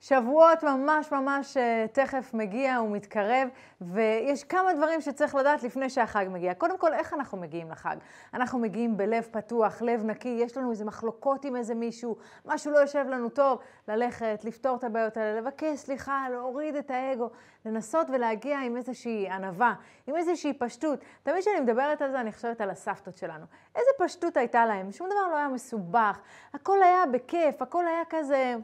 שבועות 0.00 0.64
ממש 0.64 1.12
ממש 1.12 1.56
אה, 1.56 1.86
תכף 1.92 2.34
מגיע 2.34 2.80
ומתקרב, 2.82 3.48
ויש 3.80 4.44
כמה 4.44 4.74
דברים 4.74 5.00
שצריך 5.00 5.34
לדעת 5.34 5.62
לפני 5.62 5.90
שהחג 5.90 6.26
מגיע. 6.30 6.54
קודם 6.54 6.78
כל, 6.78 6.94
איך 6.94 7.14
אנחנו 7.14 7.38
מגיעים 7.38 7.70
לחג? 7.70 7.96
אנחנו 8.34 8.58
מגיעים 8.58 8.96
בלב 8.96 9.28
פתוח, 9.30 9.82
לב 9.82 10.04
נקי, 10.04 10.38
יש 10.42 10.56
לנו 10.56 10.70
איזה 10.70 10.84
מחלוקות 10.84 11.44
עם 11.44 11.56
איזה 11.56 11.74
מישהו, 11.74 12.16
משהו 12.46 12.72
לא 12.72 12.78
יושב 12.78 13.06
לנו 13.08 13.28
טוב, 13.28 13.58
ללכת, 13.88 14.40
לפתור 14.44 14.76
את 14.76 14.84
הבעיות 14.84 15.16
האלה, 15.16 15.40
לבקש 15.40 15.78
סליחה, 15.78 16.26
להוריד 16.30 16.74
את 16.74 16.90
האגו, 16.90 17.30
לנסות 17.64 18.06
ולהגיע 18.10 18.60
עם 18.60 18.76
איזושהי 18.76 19.28
ענווה, 19.30 19.74
עם 20.06 20.16
איזושהי 20.16 20.52
פשטות. 20.52 20.98
תמיד 21.22 21.40
כשאני 21.40 21.60
מדברת 21.60 22.02
על 22.02 22.10
זה, 22.10 22.20
אני 22.20 22.32
חושבת 22.32 22.60
על 22.60 22.70
הסבתות 22.70 23.16
שלנו. 23.16 23.44
איזה 23.74 23.90
פשטות 23.98 24.36
הייתה 24.36 24.66
להם? 24.66 24.92
שום 24.92 25.06
דבר 25.06 25.28
לא 25.30 25.36
היה 25.36 25.48
מסובך, 25.48 26.20
הכל 26.54 26.82
היה 26.82 27.06
בכיף, 27.12 27.62
הכל 27.62 27.86
היה 27.86 28.02
כזה... 28.10 28.56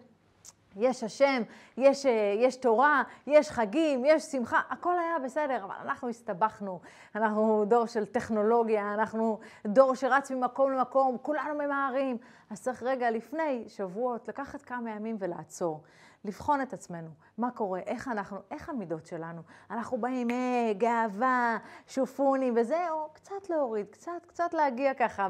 יש 0.77 1.05
השם, 1.05 1.43
יש, 1.77 2.07
אה, 2.07 2.35
יש 2.39 2.57
תורה, 2.57 3.03
יש 3.27 3.51
חגים, 3.51 4.05
יש 4.05 4.23
שמחה, 4.23 4.61
הכל 4.71 4.99
היה 4.99 5.19
בסדר, 5.25 5.65
אבל 5.65 5.75
אנחנו 5.85 6.09
הסתבכנו, 6.09 6.81
אנחנו 7.15 7.65
דור 7.69 7.87
של 7.87 8.07
טכנולוגיה, 8.07 8.95
אנחנו 8.95 9.39
דור 9.67 9.95
שרץ 9.95 10.31
ממקום 10.31 10.73
למקום, 10.73 11.17
כולנו 11.23 11.55
ממהרים. 11.55 12.19
אז 12.51 12.63
צריך 12.63 12.83
רגע 12.83 13.11
לפני 13.11 13.65
שבועות 13.69 14.29
לקחת 14.29 14.63
כמה 14.63 14.91
ימים 14.91 15.17
ולעצור, 15.19 15.83
לבחון 16.27 16.63
את 16.63 16.73
עצמנו, 16.73 17.09
מה 17.39 17.51
קורה, 17.51 17.81
איך 17.81 18.09
אנחנו, 18.09 18.39
איך 18.51 18.69
המידות 18.69 19.07
שלנו. 19.07 19.43
אנחנו 19.71 19.99
באים, 19.99 20.31
אה, 20.31 20.73
גאווה, 20.79 21.59
שופוני 21.87 22.51
וזה, 22.57 22.91
או 22.91 23.09
קצת 23.13 23.51
להוריד, 23.51 23.87
קצת, 23.91 24.27
קצת 24.27 24.55
להגיע 24.55 24.95
ככה 24.95 25.29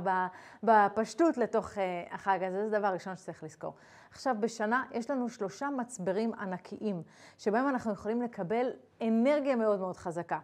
בפשטות 0.63 1.37
לתוך 1.37 1.79
אה, 1.79 2.05
החג 2.11 2.39
הזה, 2.43 2.69
זה 2.69 2.79
דבר 2.79 2.89
ראשון 2.89 3.17
שצריך 3.17 3.43
לזכור. 3.43 3.75
עכשיו, 4.11 4.37
בשנה 4.41 4.85
יש 4.91 5.11
לנו 5.11 5.29
שלושה 5.29 5.71
מצברים 5.71 6.35
ענקיים, 6.35 7.03
שבהם 7.39 7.69
אנחנו 7.69 7.93
יכולים 7.93 8.23
לקבל 8.23 8.71
אנרגיה 9.03 9.57
מאוד 9.57 9.81
מאוד 9.81 9.97
חזקה. 9.97 10.39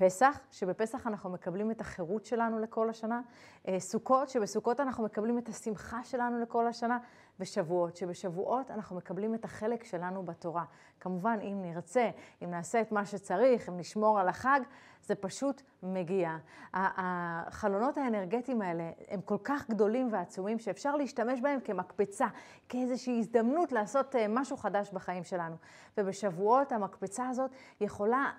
פסח, 0.00 0.40
שבפסח 0.50 1.06
אנחנו 1.06 1.30
מקבלים 1.30 1.70
את 1.70 1.80
החירות 1.80 2.24
שלנו 2.24 2.58
לכל 2.58 2.90
השנה, 2.90 3.20
אה, 3.68 3.80
סוכות, 3.80 4.28
שבסוכות 4.28 4.80
אנחנו 4.80 5.04
מקבלים 5.04 5.38
את 5.38 5.48
השמחה 5.48 6.04
שלנו 6.04 6.38
לכל 6.38 6.66
השנה, 6.66 6.98
ושבועות, 7.40 7.96
שבשבועות 7.96 8.70
אנחנו 8.70 8.96
מקבלים 8.96 9.34
את 9.34 9.44
החלק 9.44 9.84
שלנו 9.84 10.22
בתורה. 10.22 10.64
כמובן, 11.00 11.38
אם 11.42 11.62
נרצה, 11.62 12.10
אם 12.44 12.50
נעשה 12.50 12.80
את 12.80 12.92
מה 12.92 13.06
שצריך, 13.06 13.68
אם 13.68 13.76
נשמור 13.76 14.20
על 14.20 14.28
החג, 14.28 14.60
זה 15.02 15.14
פשוט 15.14 15.62
מגיע. 15.82 16.36
החלונות 16.74 17.98
האנרגטיים 17.98 18.62
האלה 18.62 18.90
הם 19.08 19.20
כל 19.20 19.38
כך 19.44 19.70
גדולים 19.70 20.08
ועצומים, 20.12 20.58
שאפשר 20.58 20.96
להשתמש 20.96 21.40
בהם 21.40 21.60
כמקפצה, 21.60 22.26
כאיזושהי 22.68 23.18
הזדמנות 23.18 23.72
לעשות 23.72 24.16
אה, 24.16 24.26
משהו 24.28 24.56
חדש 24.56 24.90
בחיים 24.92 25.24
שלנו. 25.24 25.56
ובשבועות 25.98 26.72
המקפצה 26.72 27.28
הזאת 27.28 27.50
יכולה 27.80 28.32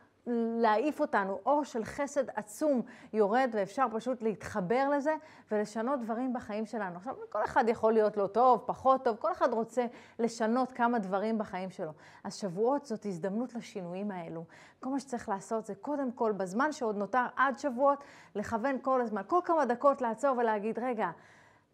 להעיף 0.62 1.02
אותנו. 1.02 1.40
אור 1.46 1.64
של 1.64 1.84
חסד 1.84 2.30
עצום 2.36 2.82
יורד, 3.14 3.50
ואפשר 3.54 3.86
פשוט 3.94 4.22
להתחבר 4.22 4.90
לזה 4.90 5.16
ולשנות 5.52 6.00
דברים 6.00 6.34
בחיים 6.34 6.66
שלנו. 6.66 6.98
עכשיו, 6.98 7.16
כל 7.30 7.44
אחד 7.44 7.64
יכול 7.68 7.94
להיות 7.94 8.18
לא 8.18 8.28
טוב, 8.28 8.64
פחות 8.66 9.04
טוב, 9.04 9.18
כל 9.20 9.32
אחד 9.32 9.54
רוצה 9.54 9.86
לשנות 10.20 10.72
כמה 10.72 11.00
דברים 11.00 11.38
בחיים 11.38 11.70
שלו. 11.70 11.92
אז 12.24 12.36
שבועות 12.36 12.86
זאת 12.86 13.06
הזדמנות 13.06 13.56
לשינויים 13.56 14.12
האלו. 14.12 14.44
כל 14.80 14.90
מה 14.90 15.00
שצריך 15.00 15.30
לעשות 15.30 15.66
זה 15.66 15.76
קודם 15.76 16.12
כל, 16.12 16.32
בזמן 16.32 16.72
שעוד 16.72 16.96
נותר 16.96 17.26
עד 17.36 17.60
שבועות, 17.60 18.04
לכוון 18.36 18.78
כל 18.82 19.02
הזמן, 19.02 19.22
כל 19.28 19.40
כמה 19.46 19.66
דקות 19.66 20.02
לעצור 20.02 20.38
ולהגיד, 20.38 20.80
רגע, 20.80 21.12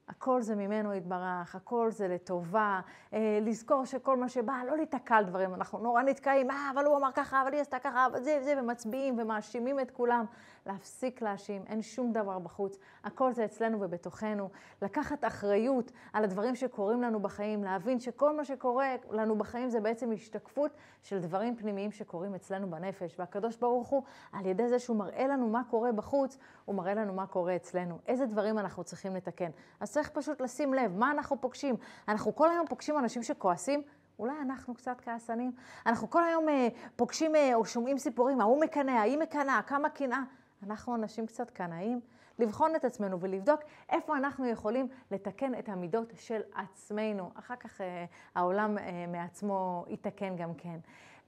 הכל 0.08 0.42
זה 0.42 0.56
ממנו 0.56 0.94
יתברך, 0.94 1.56
הכל 1.56 1.92
זה 1.92 2.08
לטובה, 2.08 2.80
אה, 3.14 3.40
לזכור 3.42 3.86
שכל 3.86 4.18
מה 4.18 4.30
שבא, 4.30 4.54
לא 4.68 4.78
להיתקע 4.78 5.16
על 5.16 5.26
דברים, 5.26 5.54
אנחנו 5.54 5.80
נורא 5.80 6.02
נתקעים, 6.02 6.52
אה, 6.52 6.72
אבל 6.74 6.86
הוא 6.86 6.98
אמר 6.98 7.12
ככה, 7.12 7.42
אבל 7.42 7.54
היא 7.54 7.62
עשתה 7.62 7.80
ככה, 7.80 8.06
אבל 8.06 8.24
זה 8.24 8.38
וזה, 8.42 8.54
ומצביעים 8.60 9.20
ומאשימים 9.20 9.80
את 9.80 9.92
כולם. 9.92 10.26
להפסיק 10.66 11.22
להאשים, 11.22 11.64
אין 11.68 11.82
שום 11.82 12.14
דבר 12.14 12.40
בחוץ, 12.40 12.78
הכל 13.04 13.34
זה 13.34 13.46
אצלנו 13.46 13.82
ובתוכנו. 13.82 14.50
לקחת 14.82 15.26
אחריות 15.26 15.92
על 16.14 16.24
הדברים 16.24 16.56
שקורים 16.56 17.02
לנו 17.02 17.20
בחיים, 17.20 17.64
להבין 17.64 18.00
שכל 18.00 18.38
מה 18.38 18.46
שקורה 18.46 18.96
לנו 19.12 19.38
בחיים 19.38 19.70
זה 19.70 19.80
בעצם 19.80 20.12
השתקפות 20.12 20.72
של 21.02 21.20
דברים 21.20 21.56
פנימיים 21.56 21.92
שקורים 21.92 22.36
אצלנו 22.36 22.70
בנפש. 22.70 23.16
והקדוש 23.20 23.58
ברוך 23.58 23.88
הוא, 23.88 24.04
על 24.32 24.46
ידי 24.46 24.68
זה 24.68 24.80
שהוא 24.80 24.98
מראה 24.98 25.28
לנו 25.28 25.50
מה 25.50 25.62
קורה 25.70 25.92
בחוץ, 25.92 26.38
הוא 26.66 26.76
מראה 26.76 26.94
לנו 26.94 27.14
מה 27.14 27.28
קורה 27.28 27.56
אצלנו, 27.56 28.00
איזה 28.08 28.26
דברים 28.26 28.60
אנחנו 28.60 28.84
צריכים 28.84 29.16
לתקן. 29.16 29.50
אז 29.80 29.92
צריך 29.92 30.10
פשוט 30.10 30.42
לשים 30.42 30.74
לב, 30.74 30.98
מה 30.98 31.12
אנחנו 31.12 31.42
פוגשים? 31.42 31.76
אנחנו 32.08 32.36
כל 32.36 32.50
היום 32.52 32.68
פוגשים 32.68 32.98
אנשים 32.98 33.24
שכועסים, 33.24 33.82
אולי 34.20 34.34
אנחנו 34.42 34.74
קצת 34.74 35.02
כעסנים? 35.02 35.52
אנחנו 35.86 36.10
כל 36.10 36.24
היום 36.24 36.50
אה, 36.50 36.68
פוגשים 36.96 37.36
אה, 37.36 37.56
או 37.56 37.66
שומעים 37.66 37.98
סיפורים, 37.98 38.42
ההוא 38.42 38.62
מקנא, 38.62 38.92
ההיא 38.92 39.18
מקנאה, 39.18 39.62
כמה 39.68 39.90
קנאה. 39.90 40.24
אנחנו 40.64 40.96
אנשים 40.96 41.28
קצת 41.28 41.50
קנאים, 41.50 42.02
לבחון 42.40 42.76
את 42.76 42.86
עצמנו 42.86 43.20
ולבדוק 43.20 43.62
איפה 43.90 44.18
אנחנו 44.18 44.48
יכולים 44.48 44.88
לתקן 45.12 45.60
את 45.60 45.70
המידות 45.70 46.14
של 46.16 46.42
עצמנו. 46.56 47.32
אחר 47.36 47.56
כך 47.56 47.82
אה, 47.82 48.06
העולם 48.36 48.78
אה, 48.78 49.06
מעצמו 49.08 49.86
יתקן 49.88 50.36
גם 50.36 50.54
כן. 50.54 50.80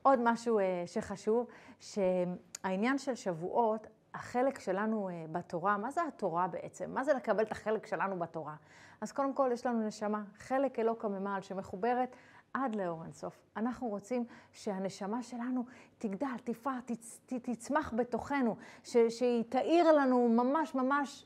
עוד 0.02 0.20
משהו 0.24 0.60
אה, 0.60 0.84
שחשוב, 0.86 1.48
שהעניין 1.80 2.98
של 2.98 3.16
שבועות, 3.16 3.88
החלק 4.14 4.60
שלנו 4.60 5.10
אה, 5.10 5.26
בתורה, 5.32 5.78
מה 5.78 5.92
זה 5.92 6.02
התורה 6.08 6.48
בעצם? 6.48 6.92
מה 6.94 7.04
זה 7.04 7.14
לקבל 7.14 7.44
את 7.44 7.52
החלק 7.52 7.86
שלנו 7.86 8.20
בתורה? 8.20 8.56
אז 9.02 9.12
קודם 9.12 9.34
כל 9.34 9.50
יש 9.54 9.66
לנו 9.66 9.88
נשמה, 9.88 10.24
חלק 10.38 10.80
אלוקא 10.80 11.08
ממעל 11.08 11.42
שמחוברת 11.42 12.16
עד 12.54 12.76
לאור 12.76 13.04
אינסוף. 13.04 13.40
אנחנו 13.58 13.88
רוצים 13.88 14.26
שהנשמה 14.52 15.24
שלנו 15.24 15.66
תגדל, 15.98 16.38
תפער, 16.44 16.80
תצ, 16.86 17.20
תצמח 17.26 17.94
בתוכנו, 17.98 18.56
ש, 18.84 18.98
שהיא 18.98 19.44
תאיר 19.50 19.92
לנו 19.92 20.30
ממש 20.30 20.76
ממש 20.76 21.26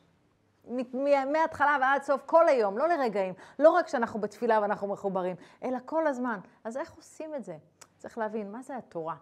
מההתחלה 1.32 1.78
ועד 1.82 2.04
סוף, 2.04 2.22
כל 2.26 2.48
היום, 2.48 2.78
לא 2.78 2.88
לרגעים. 2.88 3.34
לא 3.60 3.70
רק 3.70 3.86
כשאנחנו 3.86 4.20
בתפילה 4.20 4.60
ואנחנו 4.62 4.88
מחוברים, 4.88 5.36
אלא 5.64 5.78
כל 5.86 6.08
הזמן. 6.08 6.40
אז 6.64 6.78
איך 6.78 6.94
עושים 6.94 7.36
את 7.36 7.44
זה? 7.44 7.58
צריך 7.98 8.18
להבין, 8.18 8.52
מה 8.52 8.62
זה 8.62 8.78
התורה? 8.78 9.16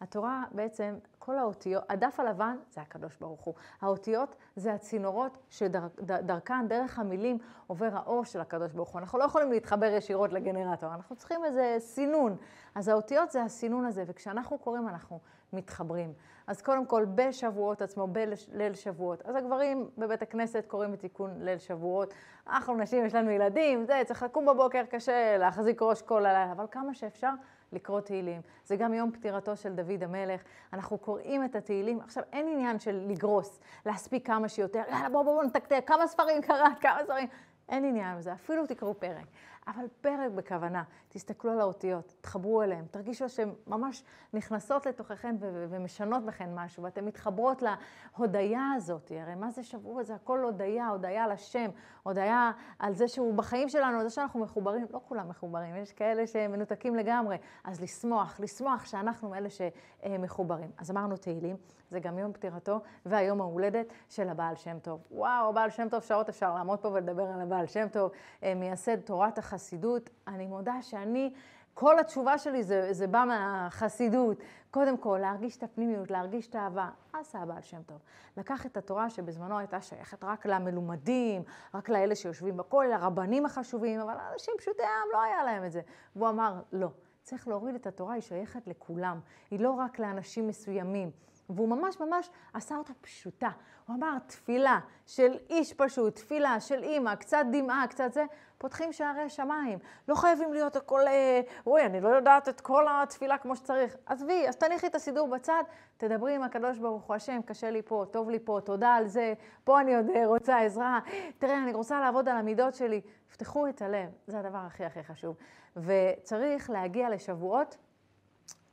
התורה 0.00 0.44
בעצם, 0.52 0.94
כל 1.24 1.38
האותיות, 1.38 1.84
הדף 1.88 2.20
הלבן 2.20 2.56
זה 2.70 2.80
הקדוש 2.80 3.16
ברוך 3.16 3.40
הוא. 3.40 3.54
האותיות 3.80 4.36
זה 4.56 4.74
הצינורות 4.74 5.38
שדרכן, 5.50 6.60
שדר, 6.66 6.78
דרך 6.78 6.98
המילים, 6.98 7.38
עובר 7.66 7.88
האור 7.92 8.24
של 8.24 8.40
הקדוש 8.40 8.72
ברוך 8.72 8.88
הוא. 8.88 9.00
אנחנו 9.00 9.18
לא 9.18 9.24
יכולים 9.24 9.52
להתחבר 9.52 9.86
ישירות 9.86 10.32
לגנרטור, 10.32 10.94
אנחנו 10.94 11.16
צריכים 11.16 11.44
איזה 11.44 11.76
סינון. 11.78 12.36
אז 12.74 12.88
האותיות 12.88 13.30
זה 13.30 13.42
הסינון 13.42 13.84
הזה, 13.84 14.04
וכשאנחנו 14.06 14.58
קוראים 14.58 14.88
אנחנו 14.88 15.18
מתחברים. 15.52 16.12
אז 16.46 16.62
קודם 16.62 16.86
כל, 16.86 17.04
בשבועות 17.14 17.82
עצמו, 17.82 18.06
בליל 18.06 18.74
שבועות. 18.74 19.22
אז 19.22 19.34
הגברים 19.36 19.90
בבית 19.98 20.22
הכנסת 20.22 20.64
קוראים 20.66 20.94
את 20.94 21.00
תיקון 21.00 21.30
ליל 21.38 21.58
שבועות. 21.58 22.14
אנחנו 22.46 22.76
נשים, 22.76 23.04
יש 23.04 23.14
לנו 23.14 23.30
ילדים, 23.30 23.84
זה, 23.84 24.02
צריך 24.06 24.22
לקום 24.22 24.46
בבוקר 24.46 24.82
קשה, 24.90 25.36
להחזיק 25.38 25.82
ראש 25.82 26.02
כל 26.02 26.26
הלילה, 26.26 26.52
אבל 26.52 26.64
כמה 26.70 26.94
שאפשר. 26.94 27.30
לקרוא 27.74 28.00
תהילים. 28.00 28.40
זה 28.64 28.76
גם 28.76 28.94
יום 28.94 29.12
פטירתו 29.12 29.56
של 29.56 29.74
דוד 29.74 30.02
המלך. 30.02 30.42
אנחנו 30.72 30.98
קוראים 30.98 31.13
את 31.44 31.56
התהילים. 31.56 32.00
עכשיו, 32.00 32.22
אין 32.32 32.48
עניין 32.48 32.78
של 32.78 33.04
לגרוס, 33.08 33.60
להספיק 33.86 34.26
כמה 34.26 34.48
שיותר, 34.48 34.82
יאללה, 34.90 35.08
בואו 35.08 35.24
בואו 35.24 35.42
נתקתק, 35.42 35.84
כמה 35.86 36.06
ספרים 36.06 36.42
קראת, 36.42 36.78
כמה 36.80 36.98
ספרים. 37.04 37.28
אין 37.68 37.84
עניין 37.84 38.18
בזה, 38.18 38.32
אפילו 38.32 38.66
תקראו 38.66 38.94
פרק. 38.94 39.26
אבל 39.66 39.84
פרק 40.00 40.30
בכוונה, 40.34 40.82
תסתכלו 41.08 41.52
על 41.52 41.60
האותיות, 41.60 42.14
תחברו 42.20 42.62
אליהן, 42.62 42.84
תרגישו 42.90 43.28
שהן 43.28 43.52
ממש 43.66 44.04
נכנסות 44.32 44.86
לתוככן 44.86 45.36
ומשנות 45.40 46.24
בכן 46.24 46.50
משהו, 46.54 46.82
ואתן 46.82 47.04
מתחברות 47.04 47.62
להודיה 47.62 48.72
הזאת, 48.76 49.12
הרי 49.20 49.34
מה 49.34 49.50
זה 49.50 49.62
שבוע? 49.62 50.02
זה 50.02 50.14
הכל 50.14 50.44
הודיה, 50.44 50.88
הודיה 50.88 51.24
על 51.24 51.30
השם, 51.30 51.70
הודיה 52.02 52.52
על 52.78 52.94
זה 52.94 53.08
שהוא 53.08 53.34
בחיים 53.34 53.68
שלנו, 53.68 53.98
על 53.98 54.08
זה 54.08 54.14
שאנחנו 54.14 54.40
מחוברים, 54.40 54.86
לא 54.90 55.00
כולם 55.08 55.28
מחוברים, 55.28 55.76
יש 55.76 55.92
כאלה 55.92 56.26
שמנותקים 56.26 56.94
לגמרי, 56.94 57.36
אז 57.64 57.80
לשמוח, 57.80 58.40
לשמוח 58.40 58.84
שאנחנו 58.84 59.34
אלה 59.34 59.48
שמחוברים. 59.50 60.70
אז 60.78 60.90
אמרנו 60.90 61.16
תהילים, 61.16 61.56
זה 61.90 62.00
גם 62.00 62.18
יום 62.18 62.32
פטירתו 62.32 62.80
והיום 63.06 63.40
ההולדת 63.40 63.86
של 64.08 64.28
הבעל 64.28 64.56
שם 64.56 64.78
טוב. 64.78 65.00
וואו, 65.10 65.48
הבעל 65.48 65.70
שם 65.70 65.88
טוב, 65.90 66.02
שעות 66.02 66.28
אפשר 66.28 66.54
לעמוד 66.54 66.78
פה 66.78 66.88
ולדבר 66.88 67.26
על 67.26 67.40
הבעל 67.40 67.53
שם 67.66 67.86
טוב, 67.92 68.10
אה, 68.42 68.54
מייסד 68.54 69.00
תורת. 69.00 69.38
החסידות, 69.38 70.10
אני 70.28 70.46
מודה 70.46 70.82
שאני, 70.82 71.34
כל 71.74 71.98
התשובה 71.98 72.38
שלי 72.38 72.62
זה, 72.62 72.92
זה 72.92 73.06
בא 73.06 73.24
מהחסידות. 73.26 74.36
קודם 74.70 74.96
כל, 74.96 75.18
להרגיש 75.20 75.56
את 75.56 75.62
הפנימיות, 75.62 76.10
להרגיש 76.10 76.46
את 76.46 76.54
האהבה. 76.54 76.88
עשה 77.12 77.38
הבעל 77.38 77.62
שם 77.62 77.82
טוב? 77.82 77.98
לקח 78.36 78.66
את 78.66 78.76
התורה 78.76 79.10
שבזמנו 79.10 79.58
הייתה 79.58 79.80
שייכת 79.80 80.24
רק 80.24 80.46
למלומדים, 80.46 81.42
רק 81.74 81.88
לאלה 81.88 82.14
שיושבים 82.14 82.56
בכולל, 82.56 82.90
לרבנים 82.90 83.46
החשובים, 83.46 84.00
אבל 84.00 84.14
אנשים 84.32 84.54
פשוטי 84.58 84.82
העם 84.82 85.08
לא 85.12 85.22
היה 85.22 85.44
להם 85.44 85.64
את 85.64 85.72
זה. 85.72 85.80
והוא 86.16 86.28
אמר, 86.28 86.62
לא, 86.72 86.88
צריך 87.22 87.48
להוריד 87.48 87.74
את 87.74 87.86
התורה, 87.86 88.14
היא 88.14 88.22
שייכת 88.22 88.66
לכולם. 88.66 89.20
היא 89.50 89.60
לא 89.60 89.70
רק 89.70 89.98
לאנשים 89.98 90.48
מסוימים. 90.48 91.10
והוא 91.50 91.68
ממש 91.68 92.00
ממש 92.00 92.30
עשה 92.52 92.76
אותה 92.76 92.92
פשוטה. 93.00 93.50
הוא 93.86 93.96
אמר, 93.96 94.18
תפילה 94.26 94.78
של 95.06 95.38
איש 95.50 95.72
פשוט, 95.72 96.16
תפילה 96.16 96.60
של 96.60 96.82
אימא, 96.82 97.14
קצת 97.14 97.44
דמעה, 97.52 97.86
קצת 97.86 98.12
זה, 98.12 98.24
פותחים 98.58 98.92
שערי 98.92 99.28
שמיים. 99.28 99.78
לא 100.08 100.14
חייבים 100.14 100.52
להיות 100.52 100.76
הכל, 100.76 101.00
אה, 101.06 101.40
אוי, 101.66 101.86
אני 101.86 102.00
לא 102.00 102.08
יודעת 102.08 102.48
את 102.48 102.60
כל 102.60 102.86
התפילה 102.90 103.38
כמו 103.38 103.56
שצריך. 103.56 103.96
עזבי, 104.06 104.48
אז 104.48 104.56
תניחי 104.56 104.86
את 104.86 104.94
הסידור 104.94 105.28
בצד, 105.28 105.62
תדברי 105.96 106.34
עם 106.34 106.42
הקדוש 106.42 106.78
ברוך 106.78 107.02
הוא, 107.02 107.16
השם, 107.16 107.40
קשה 107.42 107.70
לי 107.70 107.82
פה, 107.82 108.04
טוב 108.10 108.30
לי 108.30 108.38
פה, 108.38 108.60
תודה 108.64 108.94
על 108.94 109.06
זה, 109.06 109.34
פה 109.64 109.80
אני 109.80 109.96
עוד 109.96 110.06
אה, 110.14 110.26
רוצה 110.26 110.60
עזרה, 110.60 111.00
תראה, 111.38 111.62
אני 111.62 111.72
רוצה 111.72 112.00
לעבוד 112.00 112.28
על 112.28 112.36
המידות 112.36 112.74
שלי. 112.74 113.00
פתחו 113.32 113.68
את 113.68 113.82
הלב, 113.82 114.10
זה 114.26 114.38
הדבר 114.38 114.58
הכי 114.58 114.84
הכי 114.84 115.02
חשוב. 115.04 115.36
וצריך 115.76 116.70
להגיע 116.70 117.10
לשבועות 117.10 117.76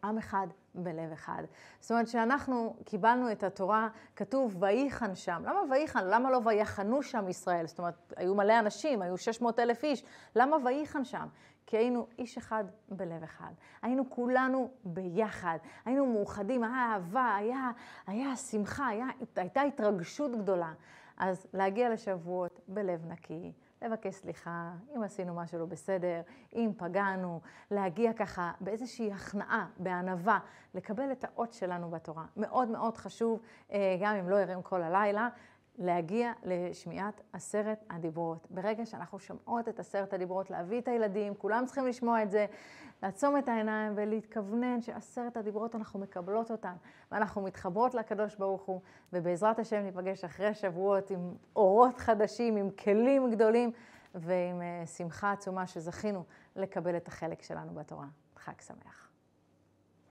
עם 0.04 0.18
אחד 0.18 0.48
בלב 0.76 1.12
אחד. 1.12 1.44
זאת 1.80 1.92
אומרת 1.92 2.08
שאנחנו 2.08 2.76
קיבלנו 2.86 3.32
את 3.32 3.44
התורה, 3.44 3.90
כתוב 4.16 4.64
ויחן 4.64 5.16
שם. 5.16 5.44
למה 5.46 5.60
ויחן? 5.72 6.08
למה 6.08 6.32
לא 6.32 6.40
ויחנו 6.46 7.04
שם 7.04 7.28
ישראל? 7.28 7.68
זאת 7.68 7.80
אומרת, 7.80 8.14
היו 8.18 8.36
מלא 8.36 8.60
אנשים, 8.60 9.02
היו 9.02 9.18
600 9.18 9.60
אלף 9.60 9.84
איש. 9.84 10.04
למה 10.36 10.58
ויחן 10.66 11.06
שם? 11.06 11.28
כי 11.66 11.78
היינו 11.78 12.08
איש 12.20 12.38
אחד 12.38 12.64
בלב 12.90 13.24
אחד. 13.24 13.52
היינו 13.82 14.10
כולנו 14.10 14.72
ביחד, 14.84 15.58
היינו 15.86 16.06
מאוחדים, 16.06 16.64
היה 16.64 16.94
אהבה, 16.94 17.36
היה, 17.36 17.72
היה 18.08 18.36
שמחה, 18.36 18.88
היה, 18.88 19.06
הייתה 19.36 19.62
התרגשות 19.62 20.36
גדולה. 20.36 20.74
אז 21.18 21.48
להגיע 21.54 21.90
לשבועות 21.90 22.60
בלב 22.68 23.06
נקי, 23.06 23.52
לבקש 23.82 24.16
סליחה, 24.16 24.72
אם 24.96 25.04
עשינו 25.04 25.36
משהו 25.36 25.60
לא 25.60 25.66
בסדר, 25.66 26.22
אם 26.54 26.72
פגענו, 26.78 27.42
להגיע 27.72 28.14
ככה 28.14 28.52
באיזושהי 28.60 29.12
הכנעה, 29.12 29.68
בענווה, 29.78 30.40
לקבל 30.76 31.12
את 31.12 31.24
האות 31.24 31.54
שלנו 31.54 31.90
בתורה. 31.90 32.26
מאוד 32.38 32.68
מאוד 32.68 32.98
חשוב, 32.98 33.40
אה, 33.72 33.98
גם 34.02 34.16
אם 34.16 34.30
לא 34.30 34.40
ערים 34.40 34.62
כל 34.62 34.82
הלילה, 34.82 35.30
להגיע 35.78 36.32
לשמיעת 36.44 37.22
עשרת 37.34 37.84
הדיברות. 37.90 38.48
ברגע 38.50 38.86
שאנחנו 38.86 39.20
שומעות 39.20 39.70
את 39.70 39.80
עשרת 39.80 40.14
הדיברות, 40.14 40.50
להביא 40.50 40.82
את 40.82 40.88
הילדים, 40.88 41.36
כולם 41.36 41.66
צריכים 41.66 41.88
לשמוע 41.88 42.24
את 42.24 42.32
זה, 42.32 42.46
לעצום 43.04 43.38
את 43.38 43.50
העיניים 43.50 43.94
ולהתכוונן 43.96 44.82
שעשרת 44.82 45.38
הדיברות 45.38 45.76
אנחנו 45.76 46.00
מקבלות 46.00 46.52
אותן, 46.52 46.74
ואנחנו 47.12 47.42
מתחברות 47.42 47.94
לקדוש 47.94 48.36
ברוך 48.36 48.62
הוא, 48.62 48.82
ובעזרת 49.14 49.60
השם 49.60 49.84
ניפגש 49.84 50.24
אחרי 50.24 50.54
שבועות 50.54 51.12
עם 51.12 51.34
אורות 51.56 51.98
חדשים, 51.98 52.56
עם 52.58 52.70
כלים 52.70 53.32
גדולים 53.32 53.72
ועם 54.16 54.62
uh, 54.62 54.88
שמחה 54.88 55.32
עצומה 55.32 55.68
שזכינו 55.68 56.24
לקבל 56.56 56.98
את 56.98 57.08
החלק 57.08 57.42
שלנו 57.42 57.74
בתורה. 57.74 58.08
חג 58.38 58.62
שמח. 58.62 59.11